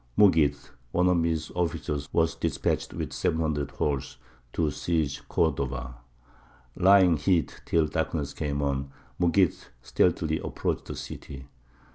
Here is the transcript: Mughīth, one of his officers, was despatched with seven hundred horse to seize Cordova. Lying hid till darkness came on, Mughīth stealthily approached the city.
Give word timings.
Mughīth, 0.17 0.71
one 0.91 1.07
of 1.07 1.21
his 1.23 1.51
officers, 1.53 2.09
was 2.11 2.33
despatched 2.33 2.91
with 2.91 3.13
seven 3.13 3.39
hundred 3.39 3.69
horse 3.69 4.17
to 4.53 4.71
seize 4.71 5.21
Cordova. 5.29 5.97
Lying 6.75 7.17
hid 7.17 7.53
till 7.67 7.85
darkness 7.85 8.33
came 8.33 8.63
on, 8.63 8.91
Mughīth 9.21 9.65
stealthily 9.83 10.39
approached 10.39 10.85
the 10.85 10.95
city. 10.95 11.45